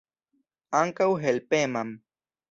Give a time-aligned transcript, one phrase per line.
[0.79, 1.93] Ankaŭ helpeman.